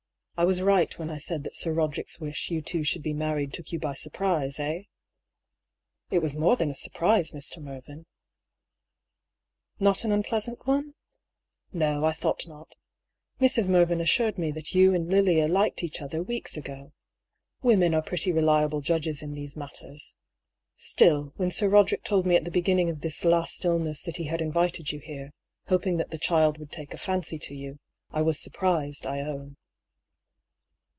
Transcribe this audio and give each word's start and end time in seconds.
I 0.37 0.43
was 0.43 0.59
right 0.63 0.97
when 0.97 1.11
I 1.11 1.19
said 1.19 1.43
that 1.43 1.55
Sir 1.55 1.71
Roderick's 1.71 2.19
wish 2.19 2.49
you 2.49 2.63
two 2.63 2.83
should 2.83 3.03
be 3.03 3.13
married 3.13 3.53
took 3.53 3.71
you 3.71 3.77
by 3.79 3.93
surprise, 3.93 4.59
eh?"" 4.59 4.85
It 6.09 6.17
was 6.17 6.35
more 6.35 6.55
than 6.55 6.71
a 6.71 6.73
surprise, 6.73 7.29
Mr. 7.29 7.61
Mervyn."" 7.61 8.07
Not 9.79 10.03
an 10.03 10.11
unpleasant 10.11 10.65
one? 10.65 10.95
No, 11.71 12.03
I 12.05 12.13
thought 12.13 12.47
not. 12.47 12.73
Mrs. 13.39 13.69
Mervyn 13.69 14.01
assured 14.01 14.39
me 14.39 14.49
that 14.53 14.73
you 14.73 14.95
and 14.95 15.11
Lilia 15.11 15.47
liked 15.47 15.83
each 15.83 16.01
other 16.01 16.23
weeks 16.23 16.57
ago. 16.57 16.91
Women 17.61 17.93
are 17.93 18.01
pretty 18.01 18.31
reliable 18.31 18.81
judges 18.81 19.21
in 19.21 19.35
these 19.35 19.55
matters. 19.55 20.15
Still, 20.75 21.33
when 21.35 21.51
Sir 21.51 21.69
Roderick 21.69 22.03
told 22.03 22.25
me 22.25 22.35
at 22.35 22.45
the 22.45 22.49
begin 22.51 22.77
ning 22.77 22.89
of 22.89 23.01
this 23.01 23.23
last 23.23 23.63
illness 23.63 24.01
that 24.05 24.17
he 24.17 24.23
had 24.23 24.41
invited 24.41 24.91
you 24.91 24.97
here, 25.01 25.33
hoping 25.67 25.97
that 25.97 26.09
the 26.09 26.17
child 26.17 26.57
would 26.57 26.71
take 26.71 26.95
a 26.95 26.97
fancy 26.97 27.37
to 27.37 27.53
you, 27.53 27.77
I 28.09 28.23
was 28.23 28.39
surprised, 28.39 29.05
I 29.05 29.19
own." 29.19 29.57